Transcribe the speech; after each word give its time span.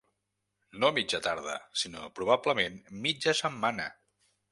No 0.83 0.87
mitja 0.97 1.19
tarda, 1.27 1.57
sinó 1.81 2.05
probablement 2.21 2.79
mitja 3.05 3.35
setmana. 3.41 3.87